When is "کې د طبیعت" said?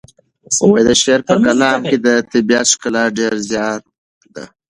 1.89-2.67